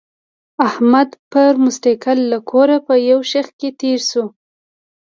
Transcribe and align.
احمد 0.67 1.09
په 1.31 1.41
موټرسایکل 1.63 2.17
له 2.31 2.39
کوره 2.49 2.77
په 2.87 2.93
یو 3.09 3.19
شخ 3.31 3.47
کې 3.59 3.69
تېر 3.81 3.99
شو. 4.09 4.25